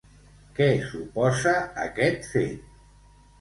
Què 0.59 0.69
suposa 0.93 1.53
aquest 1.85 2.27
fet? 2.33 2.75